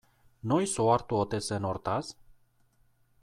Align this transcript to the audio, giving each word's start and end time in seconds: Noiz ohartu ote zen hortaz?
Noiz 0.51 0.71
ohartu 0.85 1.19
ote 1.25 1.41
zen 1.51 1.69
hortaz? 1.71 2.03